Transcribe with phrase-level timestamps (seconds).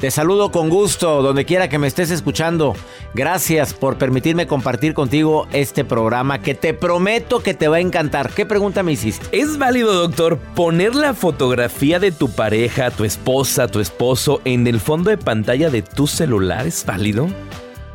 [0.00, 2.74] Te saludo con gusto donde quiera que me estés escuchando.
[3.14, 8.28] Gracias por permitirme compartir contigo este programa que te prometo que te va a encantar.
[8.30, 9.26] ¿Qué pregunta me hiciste?
[9.32, 14.80] ¿Es válido, doctor, poner la fotografía de tu pareja, tu esposa, tu esposo en el
[14.80, 16.66] fondo de pantalla de tu celular?
[16.66, 17.28] ¿Es válido?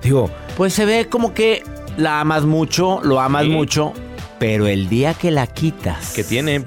[0.02, 1.64] Digo, Pues se ve como que
[1.98, 3.50] la amas mucho, lo amas Sí.
[3.50, 3.94] mucho,
[4.40, 6.14] pero el día que la quitas.
[6.14, 6.66] que tiene?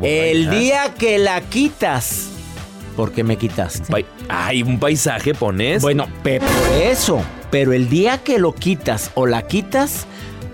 [0.00, 2.28] El día que la quitas.
[2.96, 3.92] ¿Por qué me quitaste?
[3.92, 5.82] Pai- Ay, un paisaje pones.
[5.82, 7.22] Bueno, pe- por eso.
[7.50, 10.06] Pero el día que lo quitas o la quitas,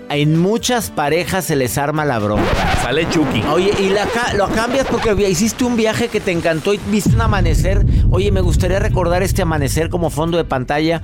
[0.09, 2.43] en muchas parejas se les arma la bronca.
[2.83, 3.41] sale Chucky.
[3.51, 7.11] Oye, y la, ca- lo cambias porque hiciste un viaje que te encantó y viste
[7.15, 7.85] un amanecer.
[8.11, 11.01] Oye, me gustaría recordar este amanecer como fondo de pantalla.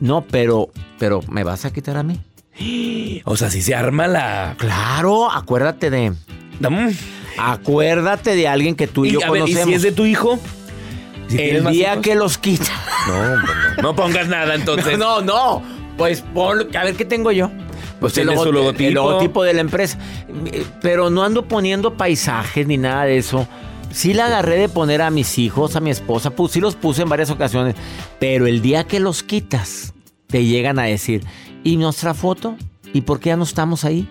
[0.00, 0.68] No, pero,
[0.98, 2.20] pero ¿me vas a quitar a mí?
[3.24, 4.54] O sea, si se arma la.
[4.58, 6.10] Claro, acuérdate de,
[6.60, 6.88] Mm.
[7.38, 9.68] acuérdate de alguien que tú y, Y, yo a ver, ¿y conocemos.
[9.68, 10.38] si es de tu hijo?
[11.38, 12.02] El día hijos.
[12.04, 12.70] que los quitas.
[13.08, 13.82] No, hombre, no.
[13.82, 14.98] No pongas nada entonces.
[14.98, 15.62] No, no,
[15.96, 17.50] pues pon, a ver qué tengo yo.
[18.00, 18.88] Pues el tiene su logo- logotipo.
[18.88, 19.98] El logotipo de la empresa.
[20.82, 23.46] Pero no ando poniendo paisajes ni nada de eso.
[23.90, 27.02] Sí la agarré de poner a mis hijos, a mi esposa, pues sí los puse
[27.02, 27.76] en varias ocasiones.
[28.18, 29.94] Pero el día que los quitas,
[30.26, 31.22] te llegan a decir,
[31.62, 32.56] ¿y nuestra foto?
[32.92, 34.08] ¿Y por qué ya no estamos ahí?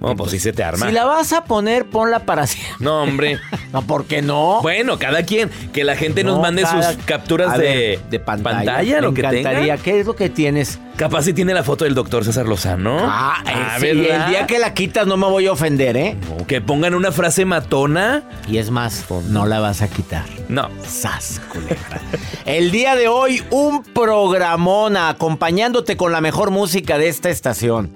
[0.00, 0.86] No, pues sí se te arma.
[0.86, 2.74] Si la vas a poner, ponla para siempre.
[2.80, 3.38] No, hombre.
[3.72, 4.60] No, ¿por qué no?
[4.62, 5.50] Bueno, cada quien.
[5.72, 9.00] Que la gente nos No, mande cada- sus capturas de, pantalla.
[9.02, 9.74] lo Me que encantaría.
[9.74, 9.76] tenga.
[9.78, 10.78] ¿Qué es lo que tienes?
[10.96, 12.98] Capaz si tiene la foto del doctor César Lozano.
[13.00, 16.16] Ah, Ah, y el día que la quitas no me voy a ofender, ¿eh?
[16.46, 18.22] Que pongan una frase matona.
[18.48, 20.24] Y es más, no la vas a quitar.
[20.48, 20.68] No.
[20.86, 22.00] Sas, culebra.
[22.46, 27.94] El día de hoy, un programona acompañándote con la mejor música de esta estación.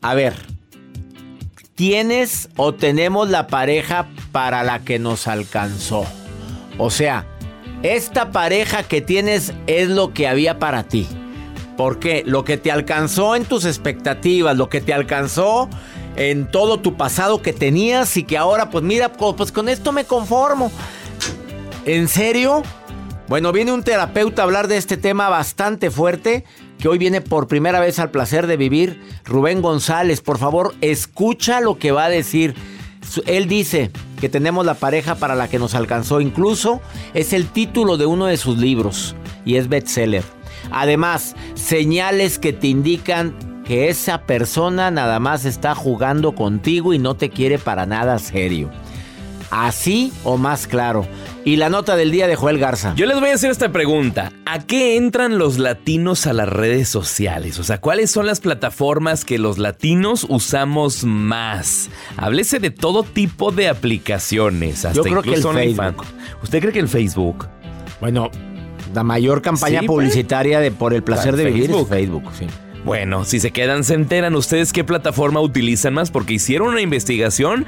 [0.00, 0.34] A ver,
[1.74, 6.04] ¿tienes o tenemos la pareja para la que nos alcanzó?
[6.78, 7.26] O sea,
[7.82, 11.06] esta pareja que tienes es lo que había para ti.
[11.76, 12.22] ¿Por qué?
[12.24, 15.68] Lo que te alcanzó en tus expectativas, lo que te alcanzó
[16.16, 20.04] en todo tu pasado que tenías y que ahora, pues mira, pues con esto me
[20.04, 20.70] conformo.
[21.84, 22.62] ¿En serio?
[23.26, 26.44] Bueno, viene un terapeuta a hablar de este tema bastante fuerte,
[26.84, 30.20] que hoy viene por primera vez al placer de vivir, Rubén González.
[30.20, 32.54] Por favor, escucha lo que va a decir.
[33.24, 33.90] Él dice
[34.20, 36.20] que tenemos la pareja para la que nos alcanzó.
[36.20, 36.82] Incluso
[37.14, 39.16] es el título de uno de sus libros
[39.46, 40.24] y es bestseller.
[40.70, 47.14] Además, señales que te indican que esa persona nada más está jugando contigo y no
[47.14, 48.70] te quiere para nada serio.
[49.50, 51.06] así o más claro.
[51.46, 52.94] Y la nota del día de Joel Garza.
[52.96, 54.32] Yo les voy a hacer esta pregunta.
[54.46, 57.58] ¿A qué entran los latinos a las redes sociales?
[57.58, 61.90] O sea, ¿cuáles son las plataformas que los latinos usamos más?
[62.16, 64.86] Háblese de todo tipo de aplicaciones.
[64.86, 66.06] Hasta Yo creo que el incluso Facebook.
[66.42, 67.46] ¿Usted cree que el Facebook?
[68.00, 68.30] Bueno,
[68.94, 69.96] la mayor campaña Sí, pues.
[69.96, 71.88] publicitaria de por el placer de vivir es Facebook.
[71.90, 72.46] Facebook, sí.
[72.86, 77.66] Bueno, si se quedan, se enteran ustedes qué plataforma utilizan más porque hicieron una investigación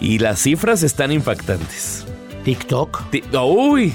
[0.00, 2.06] y las cifras están impactantes.
[2.44, 3.10] TikTok.
[3.10, 3.94] Ti- Uy,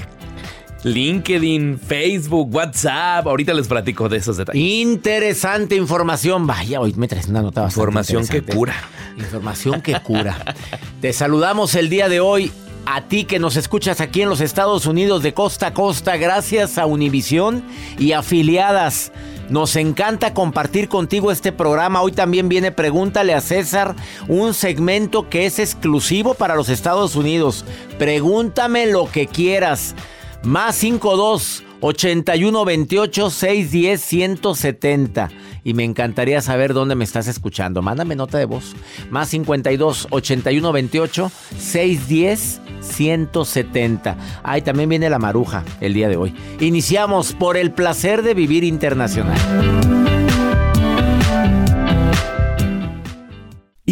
[0.84, 3.26] LinkedIn, Facebook, WhatsApp.
[3.26, 4.62] Ahorita les platico de esos detalles.
[4.62, 6.46] Interesante información.
[6.46, 8.56] Vaya, hoy me traes una nota bastante Información que interesante.
[8.56, 8.74] cura.
[9.18, 10.54] Información que cura.
[11.00, 12.52] Te saludamos el día de hoy.
[12.86, 16.76] A ti que nos escuchas aquí en los Estados Unidos de costa a costa, gracias
[16.76, 17.64] a Univisión
[17.98, 19.10] y afiliadas.
[19.50, 22.00] Nos encanta compartir contigo este programa.
[22.00, 23.94] Hoy también viene Pregúntale a César,
[24.26, 27.64] un segmento que es exclusivo para los Estados Unidos.
[27.98, 29.94] Pregúntame lo que quieras.
[30.42, 35.30] Más 52 81 28 610 170.
[35.62, 37.82] Y me encantaría saber dónde me estás escuchando.
[37.82, 38.74] Mándame nota de voz.
[39.10, 44.16] Más 52 81 28 610 170.
[44.42, 46.34] Ahí también viene la maruja el día de hoy.
[46.60, 50.23] Iniciamos por el placer de vivir internacional.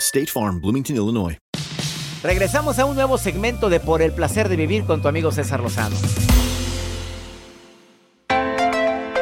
[0.00, 1.38] State Farm, Bloomington, Illinois.
[2.22, 5.60] Regresamos a un nuevo segmento de Por el placer de vivir con tu amigo César
[5.60, 5.96] Lozano.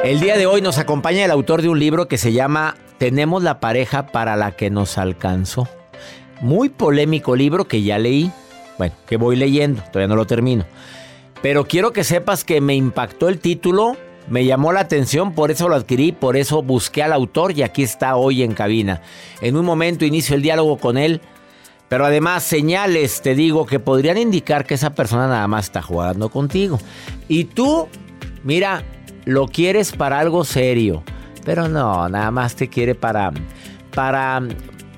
[0.05, 3.43] El día de hoy nos acompaña el autor de un libro que se llama Tenemos
[3.43, 5.69] la pareja para la que nos alcanzó.
[6.41, 8.33] Muy polémico libro que ya leí.
[8.79, 10.65] Bueno, que voy leyendo, todavía no lo termino.
[11.43, 13.97] Pero quiero que sepas que me impactó el título,
[14.31, 17.83] me llamó la atención, por eso lo adquirí, por eso busqué al autor y aquí
[17.83, 19.03] está hoy en cabina.
[19.41, 21.21] En un momento inicio el diálogo con él,
[21.89, 26.29] pero además señales, te digo, que podrían indicar que esa persona nada más está jugando
[26.29, 26.79] contigo.
[27.29, 27.89] Y tú,
[28.45, 28.83] mira,
[29.25, 31.03] lo quieres para algo serio,
[31.45, 33.33] pero no, nada más te quiere para,
[33.95, 34.43] para,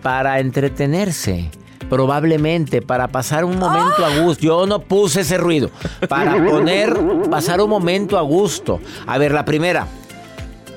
[0.02, 1.50] para entretenerse.
[1.90, 4.42] Probablemente para pasar un momento a gusto.
[4.42, 5.70] Yo no puse ese ruido.
[6.08, 6.96] Para poner,
[7.30, 8.80] pasar un momento a gusto.
[9.06, 9.86] A ver, la primera.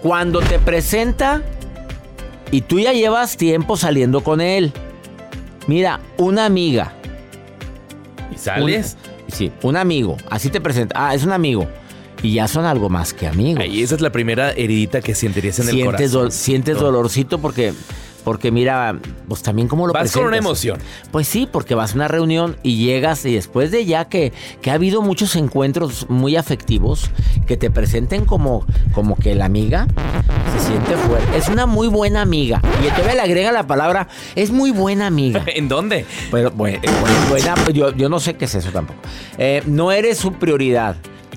[0.02, 1.42] Cuando te presenta
[2.52, 4.74] y tú ya llevas tiempo saliendo con él.
[5.68, 6.94] Mira, una amiga.
[8.34, 8.98] ¿Y sales?
[9.28, 10.18] Un- sí, un amigo.
[10.30, 10.96] Así te presenta.
[11.08, 11.68] Ah, es un amigo.
[12.22, 13.62] Y ya son algo más que amigos.
[13.62, 16.32] Ahí esa es la primera heridita que sentirías en el corazón.
[16.32, 17.74] sientes dolorcito porque,
[18.24, 18.98] porque mira,
[19.28, 20.80] pues también como lo Vas con una emoción.
[21.12, 24.72] Pues sí, porque vas a una reunión y llegas y después de ya que, que
[24.72, 27.10] ha habido muchos encuentros muy afectivos,
[27.48, 29.88] que te presenten como, como que la amiga
[30.54, 31.38] se siente fuerte.
[31.38, 32.62] Es una muy buena amiga.
[32.82, 35.44] Y todavía le agrega la palabra, es muy buena amiga.
[35.48, 36.06] ¿En dónde?
[36.32, 39.00] Pero bueno, bueno, buena, yo, yo no sé qué es eso tampoco.
[39.38, 40.96] Eh, no eres su prioridad.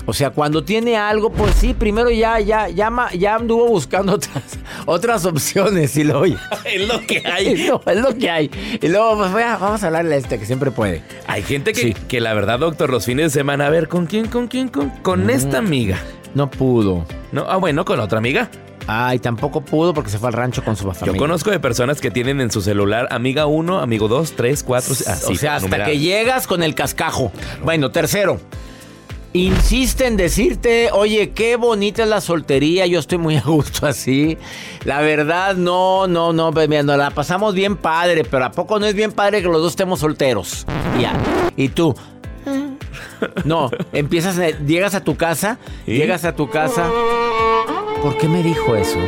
[0.09, 4.59] O sea, cuando tiene algo, pues sí, primero ya, ya, ya, ya anduvo buscando otras,
[4.87, 7.67] otras opciones y luego ya- es lo que hay.
[7.69, 8.51] No, es lo que hay.
[8.81, 11.03] Y luego, pues, vamos a hablarle a este que siempre puede.
[11.27, 11.95] Hay gente que, Sí.
[12.09, 14.91] que la verdad, doctor, los fines de semana, a ver, ¿con quién, con quién, con,
[15.03, 15.99] con esta amiga?
[16.35, 17.05] No pudo.
[17.33, 18.49] No, ah, bueno, con otra amiga.
[18.87, 21.13] Ay, tampoco pudo porque se fue al rancho con su familia.
[21.15, 24.93] Yo conozco de personas que tienen en su celular amiga 1, amigo 2, 3, 4,
[24.93, 25.33] así.
[25.33, 25.91] o sea, hasta numerado.
[25.91, 27.33] que llegas con el cascajo.
[27.65, 28.39] Bueno, tercero.
[29.37, 34.39] Insiste en decirte, oye, qué bonita es la soltería, yo estoy muy a gusto así.
[34.85, 38.87] La verdad, no, no, no, mira, nos la pasamos bien padre, pero ¿a poco no
[38.87, 40.65] es bien padre que los dos estemos solteros?
[41.01, 41.13] Ya.
[41.57, 41.95] Y tú.
[43.45, 45.95] No, empiezas, a- llegas a tu casa, ¿Y?
[45.97, 46.87] llegas a tu casa.
[48.03, 48.99] ¿Por qué me dijo eso?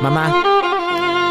[0.00, 0.34] Mamá,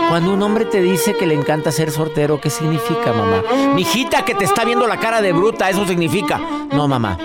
[0.10, 3.44] cuando un hombre te dice que le encanta ser soltero, ¿qué significa, mamá?
[3.76, 6.40] Mijita que te está viendo la cara de bruta, eso significa.
[6.72, 7.18] No, mamá.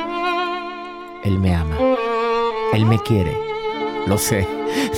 [1.22, 1.76] Él me ama.
[2.72, 3.36] Él me quiere.
[4.06, 4.46] Lo sé.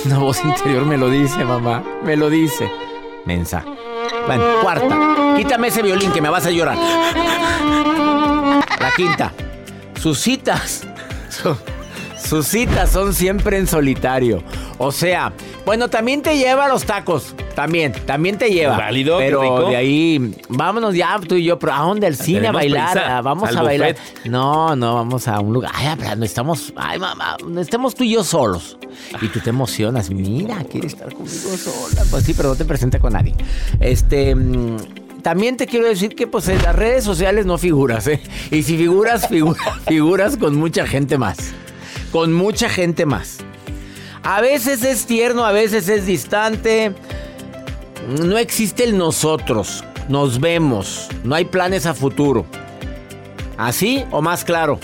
[0.05, 1.83] Una voz interior me lo dice, mamá.
[2.03, 2.69] Me lo dice.
[3.25, 3.63] Mensa.
[4.25, 5.35] Bueno, cuarta.
[5.37, 6.77] Quítame ese violín que me vas a llorar.
[8.79, 9.31] La quinta.
[10.01, 10.83] Sus citas.
[11.29, 11.57] su-
[12.17, 14.41] sus citas son siempre en solitario.
[14.79, 15.31] O sea,
[15.65, 17.35] bueno, también te lleva a los tacos.
[17.55, 18.77] También, también te lleva.
[18.77, 19.69] Válido, qué Pero rico.
[19.69, 21.57] de ahí, vámonos ya tú y yo.
[21.57, 22.07] ¿Pero a dónde?
[22.07, 22.91] ¿Al cine a bailar?
[22.91, 23.21] prisa.
[23.21, 23.93] Vamos a bailar.
[23.95, 24.25] buffet.
[24.29, 25.71] No, no, vamos a un lugar.
[25.73, 26.73] Ay, no estamos.
[26.75, 28.77] Ay, mamá, no estamos tú y yo solos.
[29.21, 30.09] Y tú te emocionas.
[30.09, 32.03] Mira, quiere estar conmigo sola.
[32.11, 33.33] Pues sí, pero no te presenta con nadie.
[33.79, 34.35] Este.
[34.35, 34.77] mm,
[35.21, 38.21] También te quiero decir que pues en las redes sociales no figuras, ¿eh?
[38.51, 41.37] Y si figuras, figura- figuras con mucha gente más.
[42.11, 43.37] Con mucha gente más.
[44.23, 46.93] A veces es tierno, a veces es distante.
[48.07, 49.83] No existe el nosotros.
[50.09, 51.07] Nos vemos.
[51.23, 52.45] No hay planes a futuro.
[53.57, 54.79] ¿Así o más claro?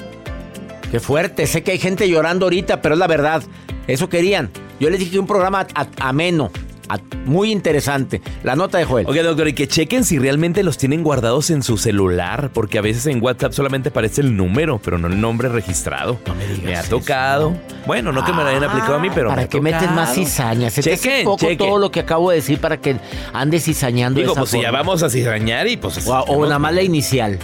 [0.90, 1.46] Qué fuerte.
[1.46, 3.44] Sé que hay gente llorando ahorita, pero es la verdad.
[3.88, 4.50] Eso querían.
[4.80, 5.68] Yo les dije que un programa
[6.00, 6.50] ameno,
[7.26, 8.22] muy interesante.
[8.44, 9.06] La nota de Joel.
[9.08, 12.82] Ok, doctor, y que chequen si realmente los tienen guardados en su celular, porque a
[12.82, 16.20] veces en WhatsApp solamente aparece el número, pero no el nombre registrado.
[16.28, 16.90] No me digas Me ha eso.
[17.00, 17.56] tocado.
[17.86, 20.14] Bueno, no que me lo hayan aplicado a mí, pero me Para que metes más
[20.16, 20.74] cizañas.
[20.74, 21.58] Se te hace Chequen, poco chequen.
[21.58, 22.96] todo lo que acabo de decir para que
[23.34, 26.06] andes cizañando de Digo, esa pues si ya vamos a cizañar y pues...
[26.08, 27.40] O, o nada más la inicial.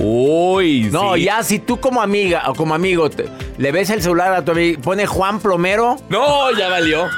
[0.00, 1.24] Uy, No, sí.
[1.24, 3.26] ya si tú como amiga o como amigo te-
[3.58, 5.96] le ves el celular a tu amigo, pone Juan Plomero.
[6.08, 7.08] No, ya valió.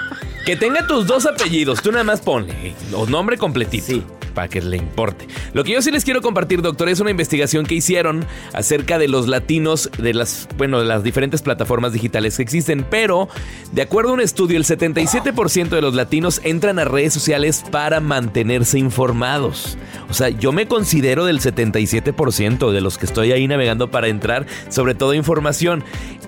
[0.44, 3.86] Que tenga tus dos apellidos, tú nada más ponle o nombre completito.
[3.86, 4.02] Sí.
[4.34, 5.28] Para que le importe.
[5.52, 9.06] Lo que yo sí les quiero compartir, doctor, es una investigación que hicieron acerca de
[9.06, 12.84] los latinos de las, bueno, de las diferentes plataformas digitales que existen.
[12.90, 13.28] Pero,
[13.70, 18.00] de acuerdo a un estudio, el 77% de los latinos entran a redes sociales para
[18.00, 19.78] mantenerse informados.
[20.10, 24.46] O sea, yo me considero del 77% de los que estoy ahí navegando para entrar,
[24.68, 25.84] sobre todo información.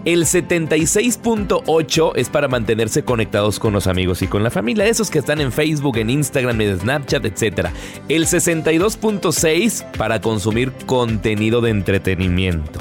[0.06, 5.18] El 76.8 es para mantenerse conectados con los amigos y con la familia, esos que
[5.18, 7.68] están en Facebook, en Instagram, en Snapchat, etc.
[8.08, 12.78] El 62.6 para consumir contenido de entretenimiento.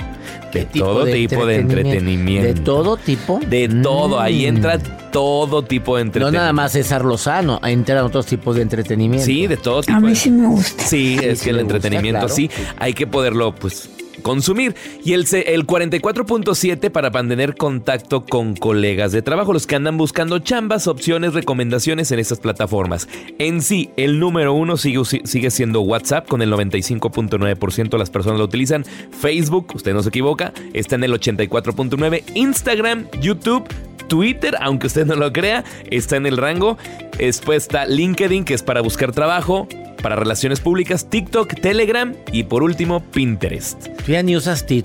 [0.53, 2.47] De todo tipo de entretenimiento.
[2.47, 3.39] ¿De todo tipo?
[3.45, 4.55] De todo, ahí Mm.
[4.55, 4.77] entra
[5.11, 6.39] todo tipo de No entretenimiento.
[6.39, 9.25] nada más César Lozano, entran otros tipos de entretenimiento.
[9.25, 9.97] Sí, de todo tipo.
[9.97, 10.83] A mí sí me gusta.
[10.83, 12.33] Sí, es sí que el gusta, entretenimiento claro.
[12.35, 13.89] sí, hay que poderlo pues
[14.21, 14.75] consumir.
[15.03, 20.39] Y el, el 44.7 para mantener contacto con colegas de trabajo, los que andan buscando
[20.39, 23.07] chambas, opciones, recomendaciones en estas plataformas.
[23.39, 28.39] En sí, el número uno sigue, sigue siendo WhatsApp, con el 95.9% de las personas
[28.39, 28.85] lo utilizan.
[28.85, 32.23] Facebook, usted no se equivoca, está en el 84.9%.
[32.35, 33.65] Instagram, YouTube,
[34.07, 36.77] Twitter, aunque usted no lo crea, está en el rango.
[37.17, 39.67] Después está LinkedIn, que es para buscar trabajo,
[40.05, 43.87] para relaciones públicas, TikTok, Telegram y por último Pinterest.
[44.05, 44.83] Tú ya ni usas eh,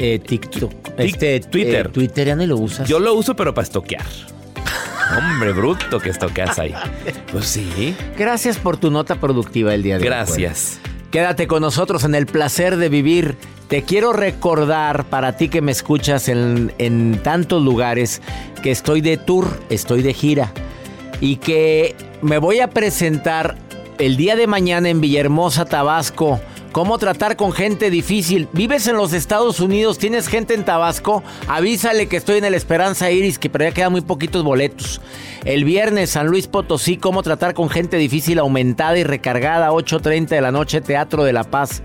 [0.00, 0.72] eh, TikTok.
[0.98, 1.86] Este, Twitter.
[1.86, 2.88] eh, Twitter ya ni lo usas.
[2.88, 4.04] Yo lo uso pero para estoquear.
[5.16, 6.74] Hombre, bruto que estoqueas ahí.
[7.30, 7.94] Pues sí.
[8.18, 10.08] Gracias por tu nota productiva el día de hoy.
[10.08, 10.80] Gracias.
[11.12, 13.36] Quédate con nosotros en el placer de vivir.
[13.68, 18.20] Te quiero recordar para ti que me escuchas en, en tantos lugares
[18.64, 20.52] que estoy de tour, estoy de gira
[21.20, 23.56] y que me voy a presentar
[23.98, 26.40] el día de mañana en Villahermosa, Tabasco.
[26.72, 28.48] ¿Cómo tratar con gente difícil?
[28.52, 29.98] ¿Vives en los Estados Unidos?
[29.98, 31.22] ¿Tienes gente en Tabasco?
[31.46, 35.00] Avísale que estoy en el Esperanza Iris, que pero ya quedan muy poquitos boletos.
[35.44, 39.70] El viernes, San Luis Potosí, ¿cómo tratar con gente difícil aumentada y recargada?
[39.70, 41.82] 8.30 de la noche, Teatro de la Paz.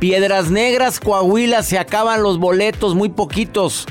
[0.00, 3.86] Piedras Negras, Coahuila, se acaban los boletos, muy poquitos.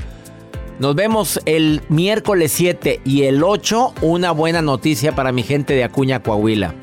[0.80, 5.86] Nos vemos el miércoles 7 y el 8, una buena noticia para mi gente de
[5.86, 6.76] Acuña, Coahuila.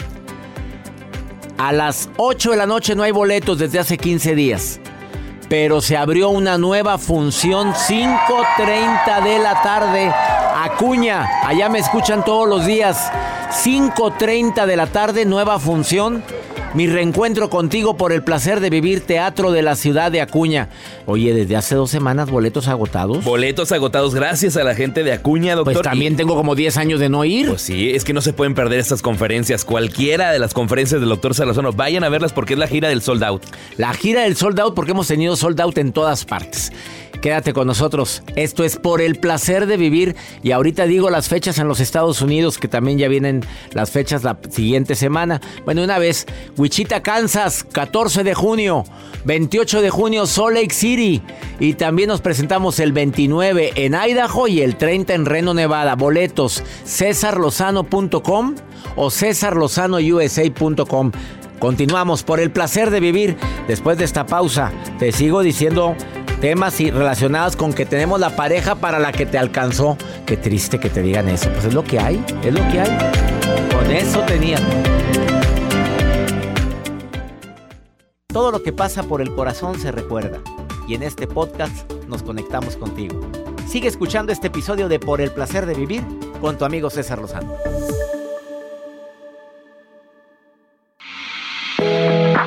[1.60, 4.80] A las 8 de la noche no hay boletos desde hace 15 días.
[5.50, 10.10] Pero se abrió una nueva función 5.30 de la tarde.
[10.56, 13.12] Acuña, allá me escuchan todos los días.
[13.62, 16.24] 5.30 de la tarde, nueva función.
[16.72, 20.68] Mi reencuentro contigo por el placer de vivir teatro de la ciudad de Acuña.
[21.04, 23.24] Oye, desde hace dos semanas boletos agotados.
[23.24, 25.74] Boletos agotados gracias a la gente de Acuña, doctor.
[25.74, 27.48] Pues también tengo como 10 años de no ir.
[27.48, 29.64] Pues sí, es que no se pueden perder estas conferencias.
[29.64, 33.02] Cualquiera de las conferencias del doctor Salazano, vayan a verlas porque es la gira del
[33.02, 33.42] sold out.
[33.76, 36.70] La gira del sold out porque hemos tenido sold out en todas partes.
[37.20, 38.22] Quédate con nosotros.
[38.34, 40.16] Esto es por el placer de vivir.
[40.42, 44.24] Y ahorita digo las fechas en los Estados Unidos, que también ya vienen las fechas
[44.24, 45.42] la siguiente semana.
[45.64, 48.84] Bueno, una vez, Wichita, Kansas, 14 de junio.
[49.24, 51.20] 28 de junio, Salt Lake City.
[51.58, 55.96] Y también nos presentamos el 29 en Idaho y el 30 en Reno, Nevada.
[55.96, 58.54] Boletos, cesarlozano.com
[58.96, 61.12] o cesarlozanousa.com.
[61.60, 63.36] Continuamos por el placer de vivir.
[63.68, 65.94] Después de esta pausa, te sigo diciendo
[66.40, 69.98] temas relacionados con que tenemos la pareja para la que te alcanzó.
[70.24, 71.50] Qué triste que te digan eso.
[71.52, 72.98] Pues es lo que hay, es lo que hay.
[73.74, 74.62] Con eso tenían.
[78.28, 80.38] Todo lo que pasa por el corazón se recuerda.
[80.88, 83.20] Y en este podcast nos conectamos contigo.
[83.68, 86.02] Sigue escuchando este episodio de Por el placer de vivir
[86.40, 87.52] con tu amigo César Lozano.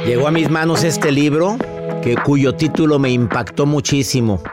[0.05, 1.57] Llegó a mis manos este libro
[2.01, 4.43] que, cuyo título me impactó muchísimo.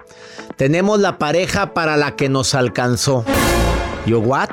[0.57, 3.25] Tenemos la pareja para la que nos alcanzó.
[4.07, 4.51] ¿Yo what?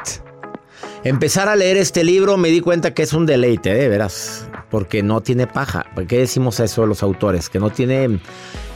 [1.03, 5.03] Empezar a leer este libro me di cuenta que es un deleite, de veras, porque
[5.03, 5.85] no tiene paja.
[5.93, 7.49] ¿Por qué decimos eso a los autores?
[7.49, 8.19] Que no tiene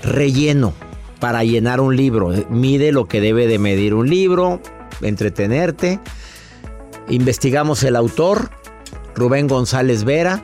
[0.03, 0.73] relleno
[1.19, 2.31] para llenar un libro.
[2.51, 4.61] Mide lo que debe de medir un libro,
[5.01, 5.99] entretenerte.
[7.09, 8.51] Investigamos el autor,
[9.15, 10.43] Rubén González Vera.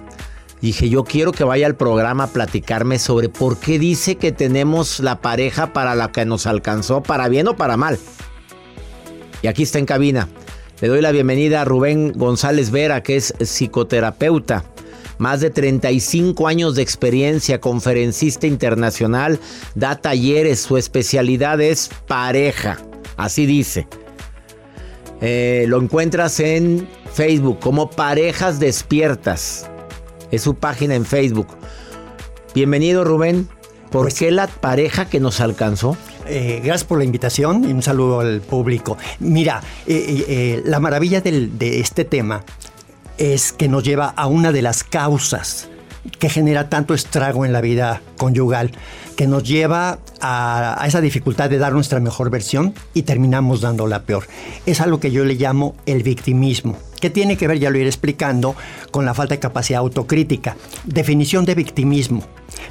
[0.62, 5.00] Dije, yo quiero que vaya al programa a platicarme sobre por qué dice que tenemos
[5.00, 8.00] la pareja para la que nos alcanzó, para bien o para mal.
[9.44, 10.28] Y aquí está en cabina.
[10.82, 14.64] Le doy la bienvenida a Rubén González Vera, que es psicoterapeuta.
[15.20, 19.40] Más de 35 años de experiencia, conferencista internacional,
[19.76, 22.78] da talleres, su especialidad es pareja,
[23.16, 23.88] así dice.
[25.22, 29.68] Eh, lo encuentras en Facebook como Parejas Despiertas.
[30.32, 31.48] Es su página en Facebook.
[32.54, 33.48] Bienvenido Rubén.
[33.92, 35.96] ¿Por Pues qué la pareja que nos alcanzó?
[36.26, 38.98] Eh, gracias por la invitación y un saludo al público.
[39.20, 42.44] Mira, eh, eh, la maravilla del- de este tema
[43.18, 45.70] es que nos lleva a una de las causas
[46.20, 48.72] que genera tanto estrago en la vida conyugal,
[49.16, 53.88] que nos lleva a, a esa dificultad de dar nuestra mejor versión y terminamos dando
[53.88, 54.28] la peor.
[54.66, 57.88] Es algo que yo le llamo el victimismo, que tiene que ver, ya lo iré
[57.88, 58.56] explicando,
[58.92, 60.56] con la falta de capacidad autocrítica.
[60.86, 62.24] Definición de victimismo.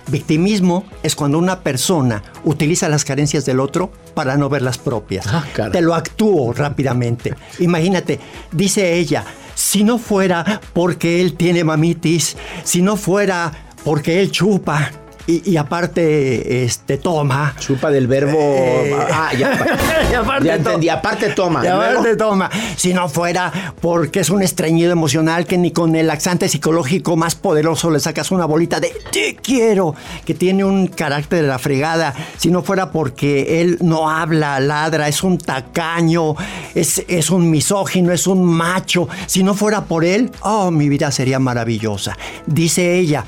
[0.09, 5.27] Victimismo es cuando una persona utiliza las carencias del otro para no ver las propias.
[5.27, 5.45] Ah.
[5.71, 7.35] Te lo actúo rápidamente.
[7.59, 8.19] Imagínate,
[8.53, 9.25] dice ella,
[9.57, 13.51] si no fuera porque él tiene mamitis, si no fuera
[13.83, 14.93] porque él chupa
[15.27, 17.55] y, y aparte este toma.
[17.59, 18.39] Chupa del verbo.
[18.39, 19.59] Eh, ah, ya,
[20.11, 20.89] y aparte ya entendí.
[20.89, 21.65] Aparte toma.
[21.65, 22.51] y aparte Luego- toma.
[22.77, 27.35] Si no fuera porque es un estreñido emocional que ni con el laxante psicológico más
[27.35, 32.15] poderoso le sacas una bolita de te quiero, que tiene un carácter de la fregada.
[32.37, 36.35] Si no fuera porque él no habla, ladra, es un tacaño,
[36.75, 39.09] es, es un misógino, es un macho.
[39.27, 42.17] Si no fuera por él, oh, mi vida sería maravillosa.
[42.47, 43.25] Dice ella.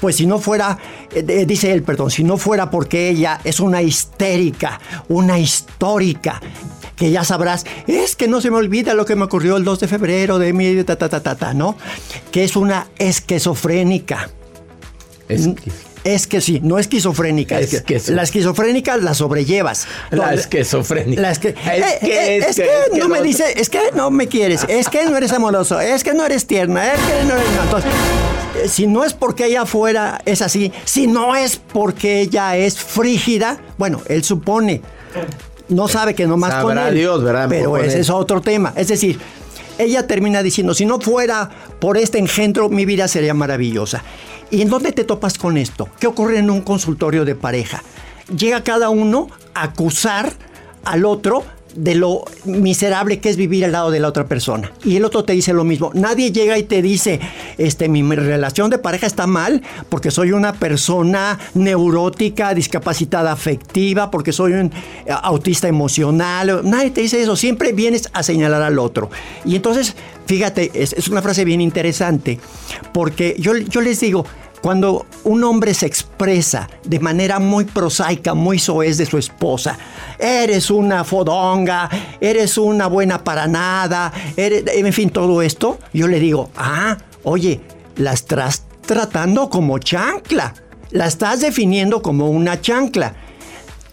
[0.00, 0.78] Pues si no fuera,
[1.14, 6.40] eh, dice él, perdón, si no fuera porque ella es una histérica, una histórica,
[6.96, 9.80] que ya sabrás, es que no se me olvida lo que me ocurrió el 2
[9.80, 11.76] de febrero de mi, ta, ta, ta, ta, ta, ¿no?
[12.30, 14.30] Que es una esquizofrénica.
[15.28, 15.48] Es
[16.04, 17.58] Es que sí, no esquizofrénica.
[17.58, 19.88] Es que la esquizofrénica la sobrellevas.
[20.12, 21.20] La esquizofrénica.
[21.20, 23.68] la Es Eh, que- eh, es es que- que es que no me dice, es
[23.68, 27.00] que no me quieres, es que no eres amoroso, es que no eres tierna, es
[27.00, 27.50] que no eres.
[27.56, 27.62] no.
[27.64, 27.90] Entonces,
[28.66, 33.58] si no es porque ella fuera es así, si no es porque ella es frígida,
[33.78, 34.82] bueno, él supone,
[35.68, 36.94] no sabe que nomás con Sabrá él.
[36.94, 37.46] Dios, ¿verdad?
[37.48, 38.72] Pero Con ese es otro tema.
[38.76, 39.18] Es decir,
[39.78, 44.02] ella termina diciendo, si no fuera por este engendro, mi vida sería maravillosa.
[44.50, 45.88] ¿Y en dónde te topas con esto?
[45.98, 47.82] ¿Qué ocurre en un consultorio de pareja?
[48.36, 50.32] Llega cada uno a acusar
[50.84, 51.44] al otro
[51.76, 54.72] de lo miserable que es vivir al lado de la otra persona.
[54.84, 55.90] Y el otro te dice lo mismo.
[55.94, 57.20] Nadie llega y te dice,
[57.58, 64.32] este, mi relación de pareja está mal porque soy una persona neurótica, discapacitada afectiva, porque
[64.32, 64.66] soy un
[65.06, 66.62] eh, autista emocional.
[66.64, 67.36] Nadie te dice eso.
[67.36, 69.10] Siempre vienes a señalar al otro.
[69.44, 69.94] Y entonces,
[70.26, 72.40] fíjate, es, es una frase bien interesante
[72.92, 74.24] porque yo, yo les digo,
[74.60, 79.78] cuando un hombre se expresa de manera muy prosaica, muy soez de su esposa,
[80.18, 81.88] eres una fodonga,
[82.20, 87.60] eres una buena para nada, en fin, todo esto, yo le digo, ah, oye,
[87.96, 90.54] la estás tratando como chancla,
[90.90, 93.14] la estás definiendo como una chancla.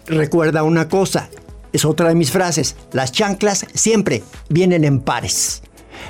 [0.06, 1.28] Recuerda una cosa,
[1.72, 5.62] es otra de mis frases, las chanclas siempre vienen en pares.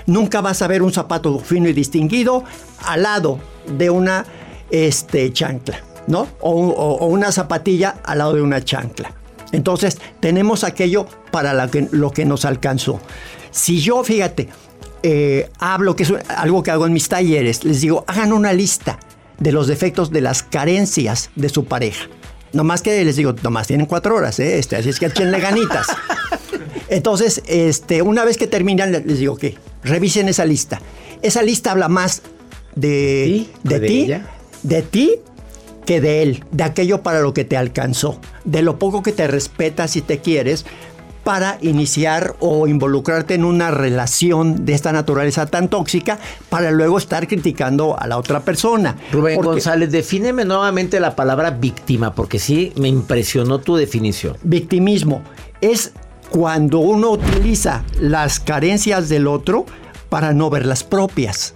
[0.06, 2.44] Nunca vas a ver un zapato fino y distinguido
[2.84, 4.26] al lado de una
[4.74, 6.26] este, chancla, ¿no?
[6.40, 9.12] O, o- o una zapatilla al lado de una chancla.
[9.52, 13.00] Entonces, tenemos aquello para la que- lo que nos alcanzó.
[13.52, 14.48] Si yo, fíjate,
[15.04, 18.98] eh, hablo, que es algo que hago en mis talleres, les digo, hagan una lista
[19.38, 22.06] de los defectos de las carencias de su pareja.
[22.52, 24.58] Nomás que les digo, nomás tienen cuatro horas, ¿eh?
[24.58, 25.86] Este, así es que échenle ganitas.
[26.88, 30.80] Entonces, este, una vez que terminan, les digo que revisen esa lista.
[31.22, 32.22] Esa lista habla más
[32.74, 34.26] de, de, ¿De ti, ella?
[34.64, 35.20] De ti
[35.86, 39.28] que de él, de aquello para lo que te alcanzó, de lo poco que te
[39.28, 40.64] respetas y te quieres
[41.24, 46.18] para iniciar o involucrarte en una relación de esta naturaleza tan tóxica
[46.50, 48.96] para luego estar criticando a la otra persona.
[49.10, 54.36] Rubén Porque González, defíneme nuevamente la palabra víctima, porque sí me impresionó tu definición.
[54.42, 55.22] Victimismo
[55.62, 55.92] es
[56.30, 59.64] cuando uno utiliza las carencias del otro
[60.10, 61.54] para no ver las propias.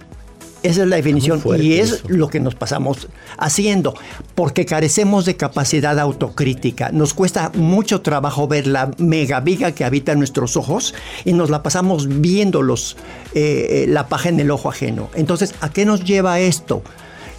[0.61, 2.03] Esa es la definición y es eso.
[2.09, 3.93] lo que nos pasamos haciendo,
[4.35, 6.91] porque carecemos de capacidad autocrítica.
[6.91, 10.93] Nos cuesta mucho trabajo ver la megaviga que habita en nuestros ojos
[11.23, 12.97] y nos la pasamos viendo los,
[13.33, 15.09] eh, la paja en el ojo ajeno.
[15.15, 16.83] Entonces, ¿a qué nos lleva esto?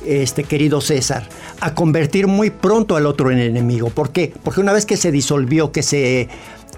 [0.07, 1.29] este querido César,
[1.61, 3.91] a convertir muy pronto al otro en enemigo.
[3.91, 4.33] ¿Por qué?
[4.43, 6.29] Porque una vez que se disolvió, que se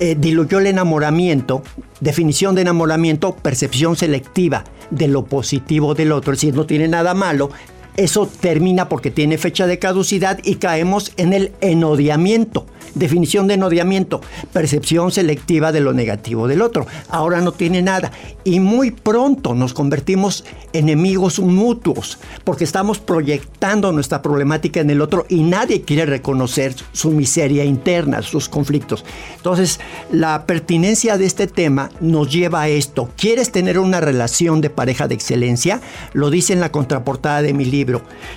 [0.01, 1.63] eh, diluyó el enamoramiento,
[2.01, 7.15] definición de enamoramiento, percepción selectiva de lo positivo del otro, es decir, no tiene nada
[7.15, 7.51] malo,
[7.97, 12.67] eso termina porque tiene fecha de caducidad y caemos en el enodiamiento.
[12.95, 14.21] Definición de enodiamiento,
[14.53, 16.87] percepción selectiva de lo negativo del otro.
[17.09, 18.13] Ahora no tiene nada.
[18.45, 25.25] Y muy pronto nos convertimos enemigos mutuos, porque estamos proyectando nuestra problemática en el otro
[25.29, 29.05] y nadie quiere reconocer su miseria interna, sus conflictos.
[29.37, 33.11] Entonces, la pertinencia de este tema nos lleva a esto.
[33.17, 35.81] ¿Quieres tener una relación de pareja de excelencia?
[36.13, 37.82] Lo dice en la contraportada de mi libro.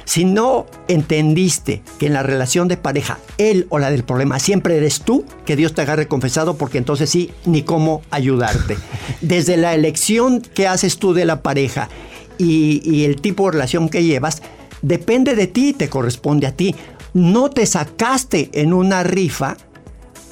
[0.05, 4.77] Si no entendiste que en la relación de pareja, él o la del problema siempre
[4.77, 8.77] eres tú, que Dios te agarre confesado, porque entonces sí, ni cómo ayudarte.
[9.21, 11.89] Desde la elección que haces tú de la pareja
[12.37, 14.41] y, y el tipo de relación que llevas,
[14.81, 16.75] depende de ti, te corresponde a ti.
[17.13, 19.57] No te sacaste en una rifa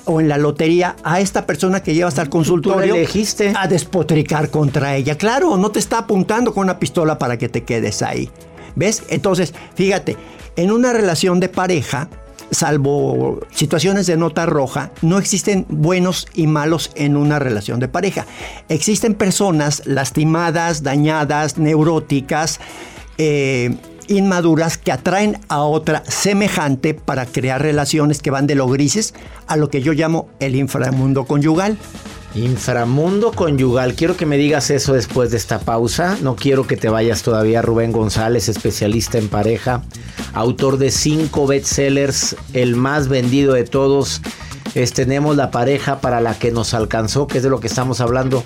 [0.06, 3.54] o en la lotería a esta persona que llevas al consultorio elegiste.
[3.56, 5.18] a despotricar contra ella.
[5.18, 8.30] Claro, no te está apuntando con una pistola para que te quedes ahí.
[8.76, 9.04] ¿Ves?
[9.10, 10.18] Entonces, fíjate,
[10.56, 12.10] en una relación de pareja,
[12.52, 18.26] salvo situaciones de nota roja, no existen buenos y malos en una relación de pareja.
[18.70, 22.60] Existen personas lastimadas, dañadas, neuróticas,
[23.18, 23.76] eh,
[24.08, 29.14] inmaduras que atraen a otra semejante para crear relaciones que van de lo grises
[29.48, 31.78] a lo que yo llamo el inframundo conyugal.
[32.36, 33.94] Inframundo conyugal.
[33.94, 36.18] Quiero que me digas eso después de esta pausa.
[36.22, 37.62] No quiero que te vayas todavía.
[37.62, 39.84] Rubén González, especialista en pareja,
[40.34, 44.22] autor de cinco bestsellers, el más vendido de todos.
[44.74, 48.02] Es Tenemos la pareja para la que nos alcanzó, que es de lo que estamos
[48.02, 48.42] hablando.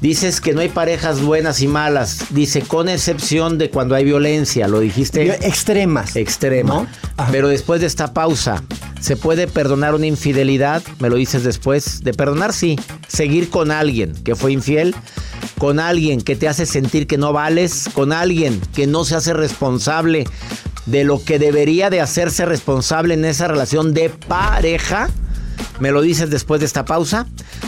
[0.00, 2.26] Dices que no hay parejas buenas y malas.
[2.30, 4.68] Dice, con excepción de cuando hay violencia.
[4.68, 5.26] ¿Lo dijiste?
[5.46, 6.14] Extremas.
[6.16, 6.86] Extrema.
[7.32, 8.62] Pero después de esta pausa,
[9.00, 10.82] ¿se puede perdonar una infidelidad?
[11.00, 12.02] Me lo dices después.
[12.04, 12.78] De perdonar, sí.
[13.08, 14.94] Seguir con alguien que fue infiel.
[15.58, 17.88] Con alguien que te hace sentir que no vales.
[17.92, 20.24] Con alguien que no se hace responsable
[20.84, 25.08] de lo que debería de hacerse responsable en esa relación de pareja.
[25.80, 27.26] ¿Me lo dices después de esta pausa?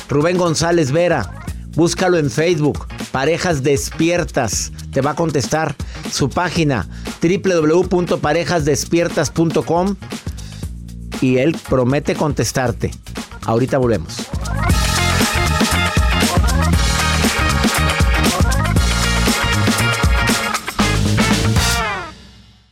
[0.08, 1.37] Rubén González Vera.
[1.78, 4.72] Búscalo en Facebook, Parejas Despiertas.
[4.90, 5.76] Te va a contestar
[6.10, 6.88] su página
[7.22, 9.94] www.parejasdespiertas.com
[11.20, 12.90] y él promete contestarte.
[13.46, 14.26] Ahorita volvemos.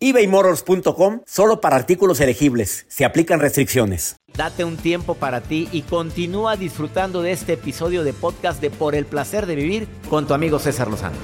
[0.00, 2.86] ebaymotors.com solo para artículos elegibles.
[2.88, 4.16] Se aplican restricciones.
[4.34, 8.94] Date un tiempo para ti y continúa disfrutando de este episodio de podcast de Por
[8.94, 11.16] el placer de vivir con tu amigo César Lozano.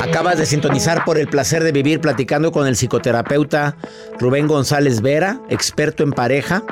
[0.00, 3.76] Acabas de sintonizar por el placer de vivir platicando con el psicoterapeuta
[4.18, 6.64] Rubén González Vera, experto en pareja.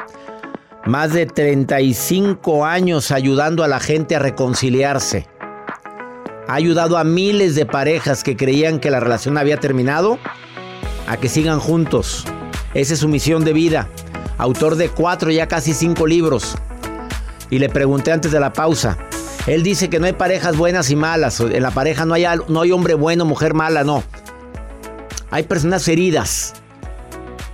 [0.85, 5.27] Más de 35 años ayudando a la gente a reconciliarse.
[6.49, 10.19] Ha ayudado a miles de parejas que creían que la relación había terminado
[11.09, 12.25] a que sigan juntos.
[12.73, 13.89] Esa es su misión de vida.
[14.39, 16.57] Autor de cuatro, ya casi cinco libros.
[17.51, 18.97] Y le pregunté antes de la pausa.
[19.47, 21.41] Él dice que no hay parejas buenas y malas.
[21.41, 24.05] En la pareja no hay, no hay hombre bueno, mujer mala, no.
[25.31, 26.55] Hay personas heridas.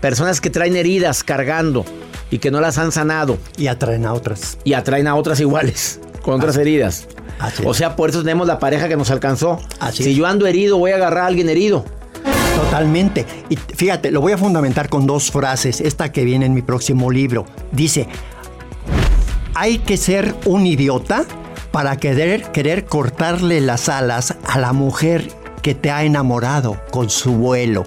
[0.01, 1.85] Personas que traen heridas cargando
[2.31, 3.39] y que no las han sanado.
[3.57, 4.59] Y atraen a otras.
[4.65, 7.07] Y atraen a otras iguales, con otras heridas.
[7.65, 9.61] O sea, por eso tenemos la pareja que nos alcanzó.
[9.81, 10.17] Así si es.
[10.17, 11.85] yo ando herido, voy a agarrar a alguien herido.
[12.57, 13.27] Totalmente.
[13.49, 15.81] Y fíjate, lo voy a fundamentar con dos frases.
[15.81, 17.47] Esta que viene en mi próximo libro.
[17.73, 18.09] Dice,
[19.55, 21.25] hay que ser un idiota
[21.71, 25.29] para querer, querer cortarle las alas a la mujer
[25.63, 27.85] que te ha enamorado con su vuelo.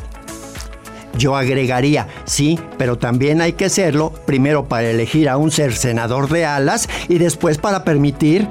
[1.18, 6.46] Yo agregaría, sí, pero también hay que hacerlo primero para elegir a un cercenador de
[6.46, 8.48] alas y después para permitir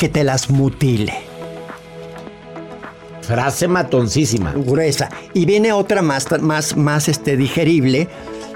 [0.00, 1.12] que te las mutile.
[3.20, 4.54] Frase matoncísima.
[4.56, 5.10] Gruesa.
[5.34, 8.08] Y viene otra más, más, más este, digerible,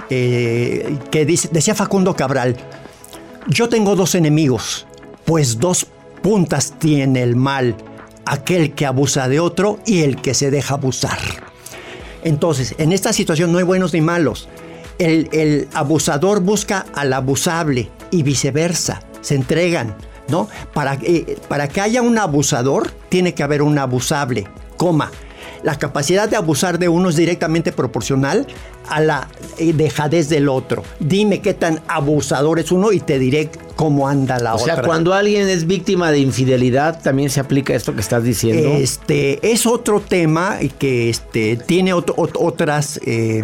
[0.08, 2.56] eh, que dice, decía Facundo Cabral,
[3.46, 4.86] yo tengo dos enemigos,
[5.26, 5.86] pues dos
[6.22, 7.76] puntas tiene el mal,
[8.24, 11.18] aquel que abusa de otro y el que se deja abusar.
[12.22, 14.48] Entonces, en esta situación no hay buenos ni malos.
[14.98, 19.94] El, el abusador busca al abusable y viceversa, se entregan,
[20.28, 20.48] ¿no?
[20.72, 25.10] Para, eh, para que haya un abusador, tiene que haber un abusable, coma.
[25.62, 28.46] La capacidad de abusar de uno es directamente proporcional
[28.88, 30.82] a la eh, dejadez del otro.
[31.00, 34.74] Dime qué tan abusador es uno y te diré cómo anda la O otra.
[34.74, 38.68] sea, cuando alguien es víctima de infidelidad, también se aplica esto que estás diciendo.
[38.74, 43.42] Este es otro tema y que este, tiene ot- ot- otras, eh,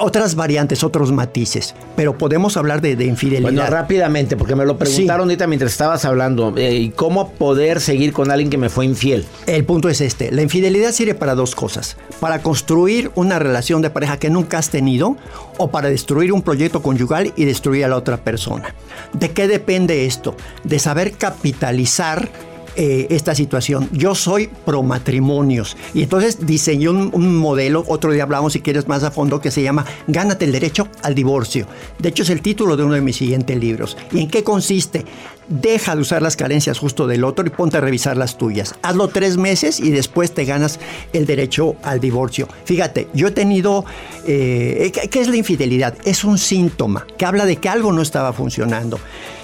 [0.00, 1.74] otras variantes, otros matices.
[1.96, 3.42] Pero podemos hablar de, de infidelidad.
[3.42, 6.56] Bueno, rápidamente, porque me lo preguntaron ahorita mientras estabas hablando.
[6.56, 9.24] eh, ¿Y cómo poder seguir con alguien que me fue infiel?
[9.46, 13.90] El punto es este, la infidelidad sirve para dos cosas, para construir una relación de
[13.90, 15.16] pareja que nunca has tenido
[15.58, 18.74] o para destruir un proyecto conyugal y destruir a la otra persona.
[19.12, 20.36] ¿De qué depende esto?
[20.64, 22.28] De saber capitalizar
[22.76, 23.88] eh, esta situación.
[23.92, 29.02] Yo soy pro matrimonios y entonces diseñé un, modelo, otro día hablamos si quieres más
[29.02, 31.66] a fondo, que se llama Gánate el derecho al divorcio.
[31.98, 33.96] De hecho es el título de uno de mis siguientes libros.
[34.12, 35.04] ¿Y en qué consiste?
[35.48, 38.76] Deja de usar las carencias justo del otro y ponte a revisar las tuyas.
[38.82, 40.78] Hazlo tres meses y después te ganas
[41.12, 42.46] el derecho al divorcio.
[42.64, 43.84] Fíjate, yo he tenido...
[44.26, 45.96] eh, ¿qué, qué es la infidelidad?
[46.04, 49.00] Es un síntoma que habla de que algo no estaba funcionando.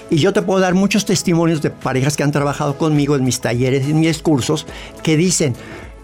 [0.09, 3.41] Y yo te puedo dar muchos testimonios de parejas que han trabajado conmigo en mis
[3.41, 4.65] talleres, en mis cursos,
[5.03, 5.53] que dicen,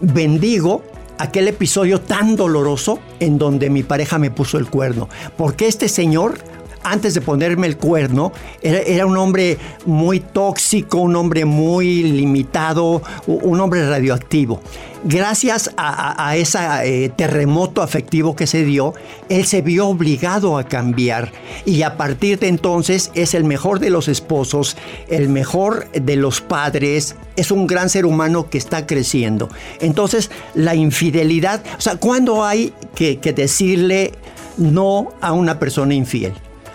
[0.00, 0.82] bendigo
[1.18, 5.08] aquel episodio tan doloroso en donde mi pareja me puso el cuerno.
[5.38, 6.38] Porque este señor,
[6.82, 13.02] antes de ponerme el cuerno, era, era un hombre muy tóxico, un hombre muy limitado,
[13.26, 14.60] un hombre radioactivo.
[15.06, 18.94] Gracias a, ese terremoto afectivo que se dio,
[19.28, 21.30] él se vio obligado a cambiar
[21.66, 26.40] y a partir de entonces es el mejor de los esposos, el mejor de los
[26.40, 29.50] padres, es un gran ser humano que está creciendo.
[29.78, 34.12] Entonces, la infidelidad, o sea, ¿cuándo hay que, que decirle
[34.56, 36.32] no a una persona infiel?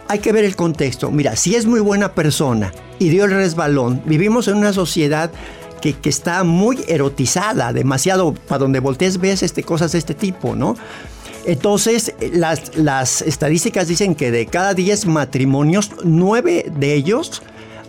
[0.07, 1.09] Hay que ver el contexto.
[1.09, 5.31] Mira, si es muy buena persona y dio el resbalón, vivimos en una sociedad
[5.81, 10.55] que, que está muy erotizada, demasiado, para donde voltees ves este, cosas de este tipo,
[10.55, 10.75] ¿no?
[11.45, 17.41] Entonces, las, las estadísticas dicen que de cada 10 matrimonios, 9 de ellos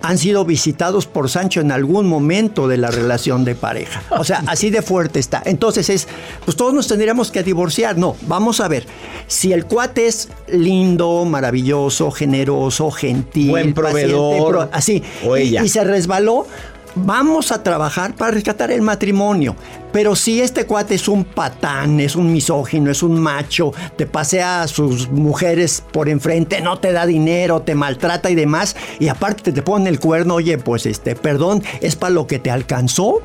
[0.02, 4.02] han sido visitados por Sancho en algún momento de la relación de pareja.
[4.18, 5.42] O sea, así de fuerte está.
[5.44, 6.08] Entonces es,
[6.46, 7.98] pues todos nos tendríamos que divorciar.
[7.98, 8.86] No, vamos a ver.
[9.26, 15.42] Si el cuate es lindo, maravilloso, generoso, gentil, Buen paciente, proveedor, pro- así, o y-
[15.42, 15.64] ella.
[15.64, 16.46] y se resbaló,
[16.94, 19.56] vamos a trabajar para rescatar el matrimonio.
[19.92, 24.62] Pero si este cuate es un patán, es un misógino, es un macho, te pasea
[24.62, 29.52] a sus mujeres por enfrente, no te da dinero, te maltrata y demás, y aparte
[29.52, 33.20] te pone el cuerno, oye, pues este, perdón, es para lo que te alcanzó.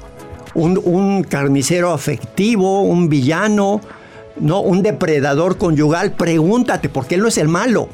[0.53, 3.81] Un, un carnicero afectivo, un villano,
[4.37, 4.61] ¿no?
[4.61, 7.89] Un depredador conyugal, pregúntate, ¿por qué él no es el malo?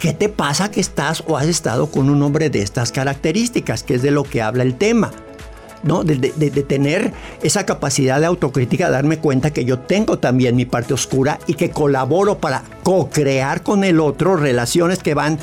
[0.00, 3.82] ¿Qué te pasa que estás o has estado con un hombre de estas características?
[3.82, 5.12] Que es de lo que habla el tema.
[5.82, 6.02] ¿no?
[6.02, 10.94] De, de- tener esa capacidad de autocrítica, darme cuenta que yo tengo también mi parte
[10.94, 15.38] oscura y que colaboro para co-crear con el otro relaciones que van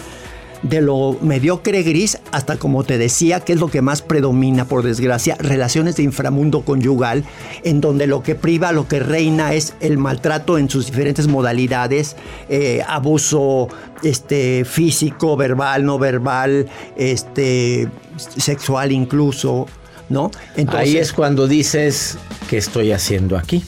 [0.63, 4.83] de lo mediocre gris hasta como te decía, que es lo que más predomina por
[4.83, 7.23] desgracia, relaciones de inframundo conyugal,
[7.63, 12.15] en donde lo que priva, lo que reina es el maltrato en sus diferentes modalidades,
[12.49, 13.67] eh, abuso
[14.03, 19.67] este, físico, verbal, no verbal, este, sexual incluso,
[20.09, 20.31] ¿no?
[20.67, 22.17] Ahí es cuando dices,
[22.49, 23.63] ¿qué estoy haciendo aquí?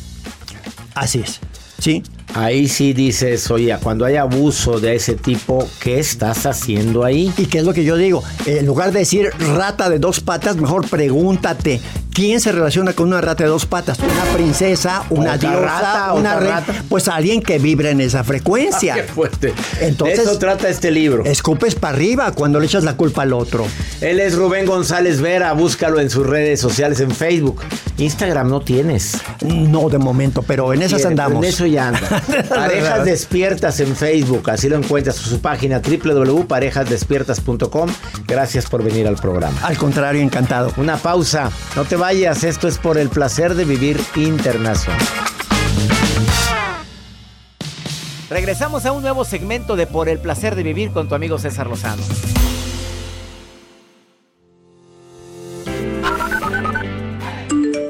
[0.93, 1.39] Así es,
[1.77, 2.03] ¿sí?
[2.35, 7.33] Ahí sí dices, oye, cuando hay abuso de ese tipo, ¿qué estás haciendo ahí?
[7.37, 8.21] ¿Y qué es lo que yo digo?
[8.45, 11.79] En lugar de decir rata de dos patas, mejor pregúntate,
[12.15, 13.99] ¿quién se relaciona con una rata de dos patas?
[13.99, 16.73] ¿Una princesa, una Otra diosa, rata, una rata.
[16.89, 18.95] Pues alguien que vibra en esa frecuencia.
[18.95, 19.54] Qué fuerte.
[19.82, 21.25] Entonces, de eso trata este libro.
[21.25, 23.67] Escupes para arriba cuando le echas la culpa al otro.
[23.99, 27.62] Él es Rubén González Vera, búscalo en sus redes sociales, en Facebook.
[27.97, 29.17] Instagram no tienes.
[29.41, 31.43] No de momento, pero en esas andamos.
[31.43, 31.99] En eso ya anda.
[32.49, 37.89] Parejas Despiertas en Facebook, así lo encuentras en su página www.parejasdespiertas.com.
[38.25, 39.60] Gracias por venir al programa.
[39.62, 40.71] Al contrario, encantado.
[40.78, 45.01] Una pausa, no te vayas, esto es por el placer de vivir internacional.
[48.29, 51.65] Regresamos a un nuevo segmento de Por el placer de vivir con tu amigo César
[51.65, 52.03] Lozano.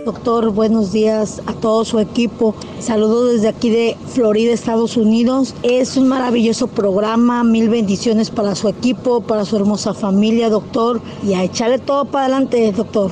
[0.06, 2.56] Doctor, buenos días a todo su equipo.
[2.80, 5.56] Saludos desde aquí de Florida, Estados Unidos.
[5.62, 7.44] Es un maravilloso programa.
[7.44, 11.02] Mil bendiciones para su equipo, para su hermosa familia, doctor.
[11.22, 13.12] Y a echarle todo para adelante, doctor.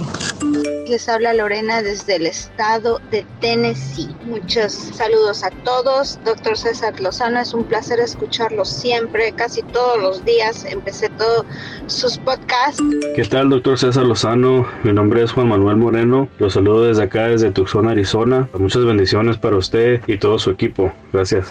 [0.93, 4.15] Les habla Lorena desde el estado de Tennessee.
[4.25, 6.19] Muchos saludos a todos.
[6.23, 10.65] Doctor César Lozano, es un placer escucharlo siempre, casi todos los días.
[10.65, 11.47] Empecé todos
[11.87, 12.83] sus podcasts.
[13.15, 14.67] ¿Qué tal, doctor César Lozano?
[14.83, 16.29] Mi nombre es Juan Manuel Moreno.
[16.37, 18.47] Los saludo desde acá, desde Tucson, Arizona.
[18.53, 20.93] Muchas bendiciones para usted y todo su equipo.
[21.11, 21.47] Gracias.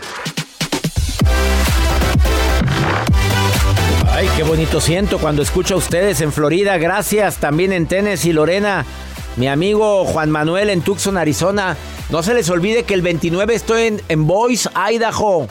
[4.08, 6.78] Ay, qué bonito siento cuando escucho a ustedes en Florida.
[6.78, 8.86] Gracias también en Tennessee, Lorena.
[9.36, 11.76] Mi amigo Juan Manuel en Tucson, Arizona.
[12.10, 15.48] No se les olvide que el 29 estoy en, en Boise, Idaho.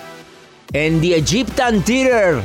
[0.71, 2.41] En The Egyptian Theater.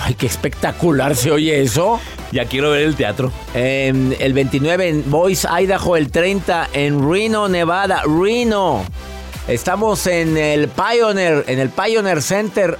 [0.00, 2.00] Ay, qué espectacular se oye eso.
[2.32, 3.32] Ya quiero ver el teatro.
[3.54, 5.96] En el 29 en Boise, Idaho.
[5.96, 8.02] El 30 en Reno, Nevada.
[8.04, 8.84] Reno.
[9.46, 12.78] Estamos en el Pioneer, en el Pioneer Center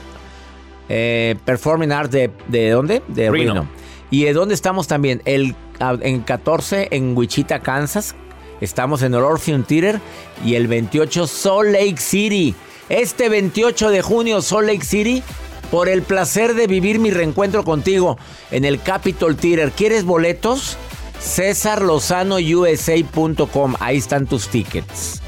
[0.89, 3.03] eh, Performing Arts de, ¿de dónde?
[3.09, 3.55] De Reno.
[3.55, 3.69] Reno.
[4.11, 5.23] ¿Y de dónde estamos también?
[5.25, 8.15] El, en 14 en Wichita, Kansas.
[8.61, 10.01] Estamos en el Orpheum Theater.
[10.45, 12.55] Y el 28 Salt Lake City.
[12.89, 15.23] Este 28 de junio Salt Lake City.
[15.71, 18.19] Por el placer de vivir mi reencuentro contigo
[18.51, 19.73] en el Capitol Theater.
[19.73, 20.77] ¿Quieres boletos?
[21.21, 23.75] CesarLozanoUSA.com.
[23.81, 25.21] Ahí están tus tickets.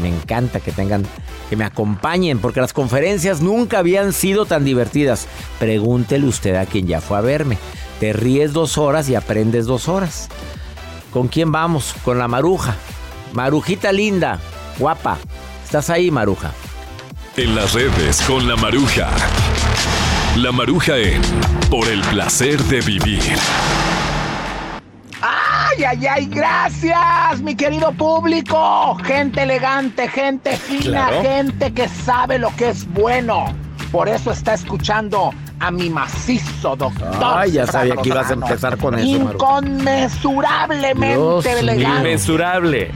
[0.00, 1.04] Me encanta que tengan,
[1.48, 5.26] que me acompañen, porque las conferencias nunca habían sido tan divertidas.
[5.58, 7.58] Pregúntele usted a quien ya fue a verme.
[8.00, 10.28] Te ríes dos horas y aprendes dos horas.
[11.12, 11.94] ¿Con quién vamos?
[12.04, 12.74] Con la maruja.
[13.34, 14.38] Marujita linda,
[14.78, 15.18] guapa.
[15.62, 16.52] ¿Estás ahí, maruja?
[17.36, 19.08] En las redes con la maruja.
[20.36, 21.20] La maruja en
[21.70, 23.20] Por el placer de vivir.
[25.20, 26.26] ¡Ay, ay, ay!
[26.26, 28.96] ¡Gracias, mi querido público!
[29.04, 31.22] Gente elegante, gente fina, Claro.
[31.22, 33.44] gente que sabe lo que es bueno.
[33.92, 37.14] Por eso está escuchando a mi macizo doctor.
[37.22, 39.06] Ay, ya sabía que ibas a empezar con eso.
[39.06, 41.98] Inconmensurablemente Dios elegante.
[41.98, 42.90] Inmensurable.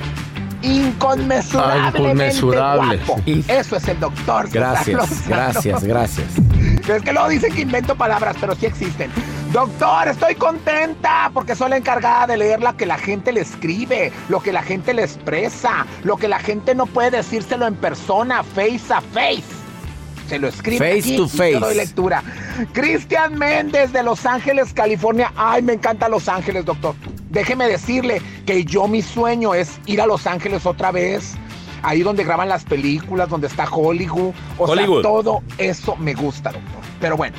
[0.62, 2.96] Inconmensurablemente inconmensurable.
[3.06, 3.22] guapo.
[3.48, 4.48] Eso es el doctor.
[4.50, 6.26] Gracias, gracias, gracias.
[6.88, 9.10] Es que luego dicen que invento palabras, pero sí existen.
[9.52, 14.10] Doctor, estoy contenta porque soy la encargada de leer lo que la gente le escribe,
[14.28, 18.42] lo que la gente le expresa, lo que la gente no puede decírselo en persona,
[18.42, 19.63] face a face.
[20.28, 21.52] Se lo escribe Face aquí to y face.
[21.52, 22.22] yo doy lectura.
[22.72, 25.32] Cristian Méndez de Los Ángeles, California.
[25.36, 26.94] Ay, me encanta Los Ángeles, doctor.
[27.30, 31.34] Déjeme decirle que yo mi sueño es ir a Los Ángeles otra vez.
[31.82, 34.32] Ahí donde graban las películas, donde está Hollywood.
[34.56, 35.02] O Hollywood.
[35.02, 36.80] sea, todo eso me gusta, doctor.
[37.00, 37.36] Pero bueno.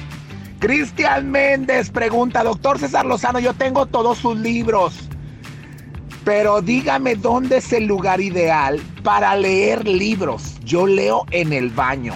[0.60, 5.10] Cristian Méndez pregunta, doctor César Lozano, yo tengo todos sus libros.
[6.26, 10.60] Pero dígame dónde es el lugar ideal para leer libros.
[10.66, 12.14] Yo leo en el baño.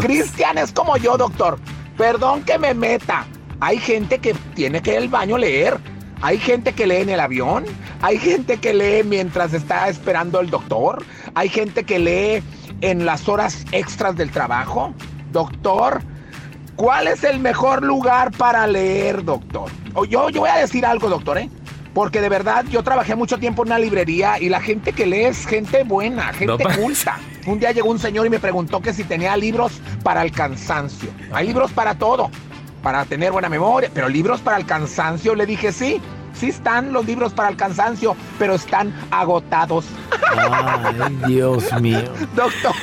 [0.00, 1.58] Cristian es como yo, doctor.
[1.96, 3.24] Perdón que me meta.
[3.60, 5.78] Hay gente que tiene que ir al baño a leer.
[6.22, 7.64] Hay gente que lee en el avión.
[8.02, 11.04] Hay gente que lee mientras está esperando el doctor.
[11.36, 12.42] Hay gente que lee
[12.80, 14.92] en las horas extras del trabajo.
[15.30, 16.02] Doctor,
[16.74, 19.70] ¿cuál es el mejor lugar para leer, doctor?
[19.94, 21.48] O yo, yo voy a decir algo, doctor, ¿eh?
[21.94, 25.26] Porque de verdad yo trabajé mucho tiempo en una librería y la gente que lee
[25.26, 27.18] es gente buena, gente No culta.
[27.46, 31.10] Un día llegó un señor y me preguntó que si tenía libros para el cansancio.
[31.32, 32.30] Hay libros para todo,
[32.82, 36.00] para tener buena memoria, pero libros para el cansancio, le dije sí.
[36.34, 39.84] Sí están los libros para el cansancio, pero están agotados.
[40.36, 42.02] Ay, Dios mío.
[42.34, 42.74] Doctor,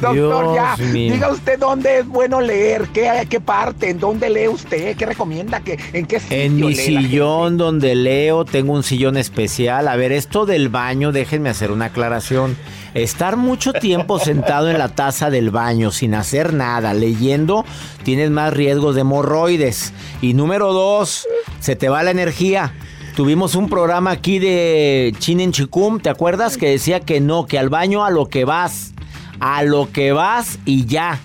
[0.00, 1.12] Doctor, ya, mío.
[1.12, 5.60] diga usted dónde es bueno leer, qué, qué parte, en dónde lee usted, qué recomienda,
[5.60, 9.88] qué, en qué sitio En mi lee sillón donde leo tengo un sillón especial.
[9.88, 12.56] A ver, esto del baño, déjenme hacer una aclaración.
[12.94, 17.64] Estar mucho tiempo sentado en la taza del baño sin hacer nada, leyendo,
[18.04, 19.92] tienes más riesgos de hemorroides.
[20.22, 21.26] Y número dos,
[21.60, 22.72] se te va la energía.
[23.16, 26.56] Tuvimos un programa aquí de Chin en Chicum, ¿te acuerdas?
[26.56, 28.94] Que decía que no, que al baño a lo que vas.
[29.40, 31.20] A lo que vas y ya.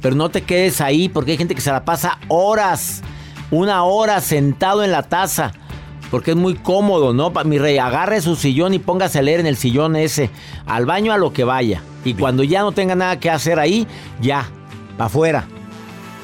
[0.00, 3.02] Pero no te quedes ahí porque hay gente que se la pasa horas,
[3.50, 5.52] una hora sentado en la taza.
[6.10, 7.30] Porque es muy cómodo, ¿no?
[7.44, 10.30] Mi rey, agarre su sillón y póngase a leer en el sillón ese.
[10.66, 11.82] Al baño a lo que vaya.
[12.04, 13.86] Y cuando ya no tenga nada que hacer ahí,
[14.20, 14.48] ya,
[14.96, 15.46] para afuera.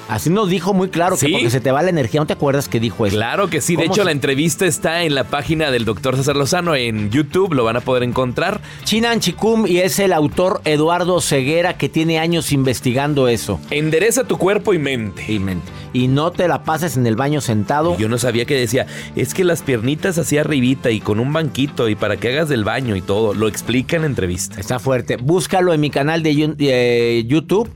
[0.09, 1.33] Así nos dijo muy claro que Sí.
[1.33, 2.21] porque se te va la energía.
[2.21, 3.17] ¿No te acuerdas que dijo eso?
[3.17, 3.75] Claro que sí.
[3.75, 7.11] De ¿Cómo hecho, se- la entrevista está en la página del doctor César Lozano en
[7.11, 7.55] YouTube.
[7.55, 8.61] Lo van a poder encontrar.
[8.85, 13.59] Chinan Chicum y es el autor Eduardo Ceguera que tiene años investigando eso.
[13.71, 15.25] Endereza tu cuerpo y mente.
[15.27, 15.67] Y mente.
[15.93, 17.97] Y no te la pases en el baño sentado.
[17.99, 18.87] Yo no sabía que decía,
[19.17, 22.65] es que las piernitas así arribita y con un banquito y para que hagas del
[22.65, 23.35] baño y todo.
[23.35, 24.61] Lo explica en la entrevista.
[24.61, 25.17] Está fuerte.
[25.17, 27.69] Búscalo en mi canal de de YouTube.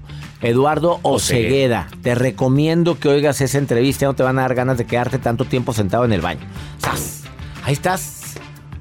[0.42, 1.88] Eduardo Ocegueda.
[2.02, 4.06] Te recomiendo que oigas esa entrevista.
[4.06, 6.40] No te van a dar ganas de quedarte tanto tiempo sentado en el baño.
[6.78, 7.22] ¡Sas!
[7.64, 8.34] Ahí estás.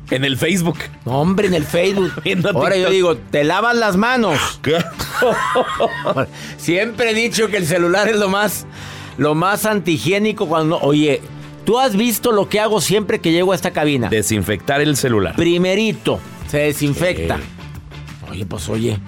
[0.10, 0.78] En el Facebook.
[1.06, 2.14] No, hombre, en el Facebook.
[2.56, 4.60] Ahora yo digo, te lavas las manos.
[6.58, 8.66] Siempre he dicho que el celular es lo más,
[9.18, 10.80] lo más antihigiénico cuando.
[10.80, 11.22] Oye,
[11.66, 14.10] tú has visto lo que hago siempre que llego a esta cabina.
[14.10, 15.36] Desinfectar el celular.
[15.36, 17.38] Primerito, se desinfecta.
[18.32, 19.00] Oye, pues oye.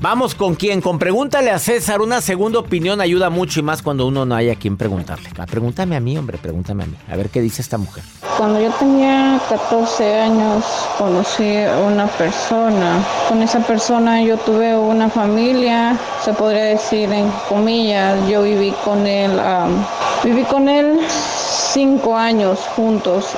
[0.00, 2.02] Vamos con quién, con pregúntale a César.
[2.02, 5.30] Una segunda opinión ayuda mucho y más cuando uno no hay a quien preguntarle.
[5.38, 6.94] Ah, Pregúntame a mí, hombre, pregúntame a mí.
[7.10, 8.04] A ver qué dice esta mujer.
[8.36, 10.64] Cuando yo tenía 14 años
[10.98, 13.02] conocí a una persona.
[13.28, 18.28] Con esa persona yo tuve una familia, se podría decir en comillas.
[18.28, 19.40] Yo viví con él,
[20.22, 23.30] viví con él cinco años juntos.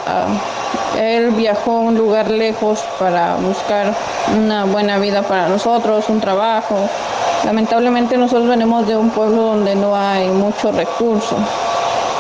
[0.97, 3.95] Él viajó a un lugar lejos para buscar
[4.36, 6.76] una buena vida para nosotros, un trabajo.
[7.45, 11.36] Lamentablemente nosotros venimos de un pueblo donde no hay mucho recurso.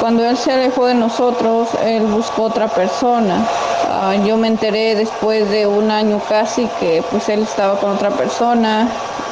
[0.00, 3.44] Cuando él se alejó de nosotros, él buscó otra persona.
[3.90, 8.10] Ah, yo me enteré después de un año casi que pues él estaba con otra
[8.10, 8.86] persona.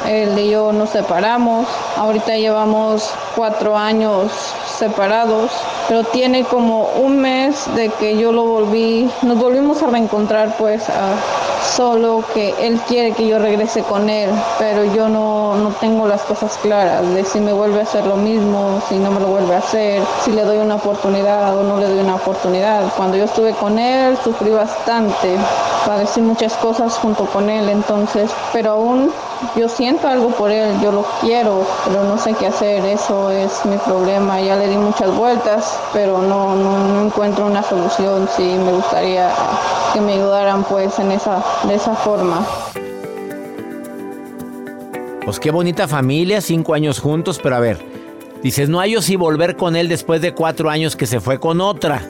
[0.07, 1.67] Él y yo nos separamos.
[1.95, 4.31] Ahorita llevamos cuatro años
[4.77, 5.51] separados,
[5.87, 10.83] pero tiene como un mes de que yo lo volví, nos volvimos a reencontrar pues
[10.89, 11.15] ah,
[11.75, 14.29] solo que él quiere que yo regrese con él,
[14.59, 18.15] pero yo no, no tengo las cosas claras de si me vuelve a hacer lo
[18.15, 21.77] mismo, si no me lo vuelve a hacer, si le doy una oportunidad o no
[21.77, 22.83] le doy una oportunidad.
[22.95, 25.37] Cuando yo estuve con él sufrí bastante,
[25.85, 29.11] padecí muchas cosas junto con él, entonces, pero aún
[29.55, 33.65] yo siento algo por él, yo lo quiero, pero no sé qué hacer, eso es
[33.65, 34.41] mi problema.
[34.41, 38.27] Ya le di muchas vueltas, pero no, no, no encuentro una solución.
[38.35, 39.29] Sí, me gustaría
[39.93, 42.45] que me ayudaran pues en esa, de esa forma.
[45.23, 47.85] Pues qué bonita familia, cinco años juntos, pero a ver,
[48.41, 51.39] dices, no hay yo si volver con él después de cuatro años que se fue
[51.39, 52.01] con otra.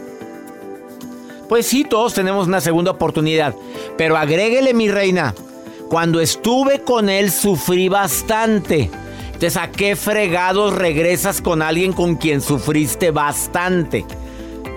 [1.50, 3.56] Pues sí, todos tenemos una segunda oportunidad,
[3.98, 5.34] pero agréguele mi reina,
[5.90, 8.90] cuando estuve con él sufrí bastante.
[9.28, 14.06] Entonces, ¿a qué fregados regresas con alguien con quien sufriste bastante?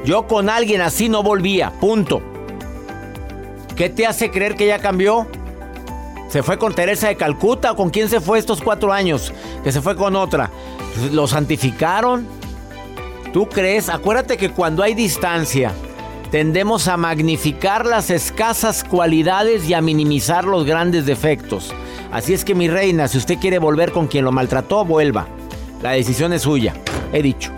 [0.05, 2.23] Yo con alguien así no volvía, punto.
[3.75, 5.27] ¿Qué te hace creer que ya cambió?
[6.29, 9.33] ¿Se fue con Teresa de Calcuta con quién se fue estos cuatro años?
[9.65, 10.51] Que se fue con otra.
[11.11, 12.27] ¿Lo santificaron?
[13.33, 13.89] ¿Tú crees?
[13.89, 15.73] Acuérdate que cuando hay distancia,
[16.31, 21.73] tendemos a magnificar las escasas cualidades y a minimizar los grandes defectos.
[22.13, 25.27] Así es que mi reina, si usted quiere volver con quien lo maltrató, vuelva.
[25.83, 26.75] La decisión es suya,
[27.13, 27.53] he dicho.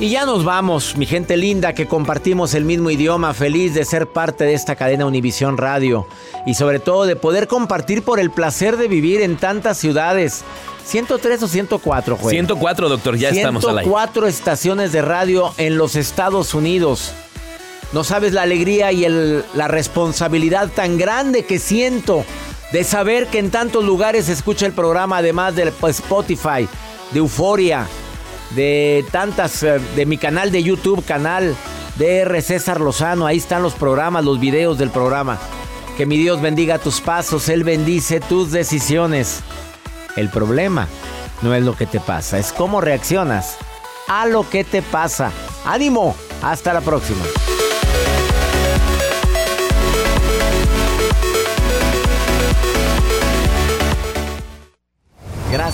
[0.00, 4.08] Y ya nos vamos, mi gente linda, que compartimos el mismo idioma, feliz de ser
[4.08, 6.08] parte de esta cadena Univisión Radio
[6.44, 10.42] y sobre todo de poder compartir por el placer de vivir en tantas ciudades.
[10.84, 12.30] 103 o 104, juez.
[12.30, 13.84] 104, doctor, ya estamos al aire.
[13.84, 17.14] 104 estaciones de radio en los Estados Unidos.
[17.92, 19.06] No sabes la alegría y
[19.54, 22.24] la responsabilidad tan grande que siento
[22.72, 26.66] de saber que en tantos lugares se escucha el programa, además de Spotify,
[27.12, 27.86] de Euforia,
[28.54, 31.54] de tantas, eh, de mi canal de YouTube, canal
[31.98, 33.26] DR César Lozano.
[33.26, 35.38] Ahí están los programas, los videos del programa.
[35.98, 39.40] Que mi Dios bendiga tus pasos, Él bendice tus decisiones.
[40.16, 40.88] El problema
[41.42, 43.56] no es lo que te pasa, es cómo reaccionas
[44.08, 45.30] a lo que te pasa.
[45.64, 47.22] ánimo, hasta la próxima.